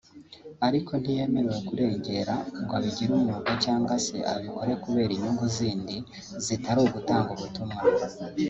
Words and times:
Ariko 0.67 0.91
ntiyemerewe 1.01 1.59
kurengera 1.67 2.33
ngo 2.61 2.71
abigire 2.77 3.11
umwuga 3.17 3.51
cyangwa 3.63 3.93
se 4.05 4.15
ngo 4.19 4.27
abikore 4.33 4.73
kubera 4.83 5.11
inyungu 5.13 5.45
zindi 5.57 5.95
zitari 6.45 6.79
ugutanga 6.83 7.29
ubutumwa 7.35 7.79